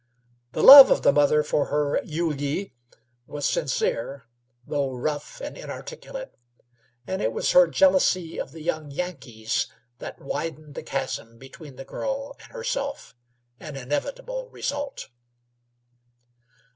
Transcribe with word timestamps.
The 0.53 0.63
love 0.63 0.89
of 0.89 1.03
the 1.03 1.11
mother 1.13 1.43
for 1.43 1.65
her 1.65 2.01
"Yulyie" 2.03 2.71
was 3.27 3.47
sincere 3.47 4.25
though 4.65 4.89
rough 4.89 5.39
and 5.39 5.55
inarticulate, 5.55 6.33
and 7.05 7.21
it 7.21 7.31
was 7.31 7.51
her 7.51 7.67
jealousy 7.67 8.39
of 8.39 8.51
the 8.51 8.63
young 8.63 8.89
"Yankees" 8.89 9.67
that 9.99 10.19
widened 10.19 10.73
the 10.73 10.81
chasm 10.81 11.37
between 11.37 11.75
the 11.75 11.85
girl 11.85 12.35
and 12.41 12.51
herself 12.51 13.13
an 13.59 13.75
inevitable 13.75 14.49
result. 14.49 15.07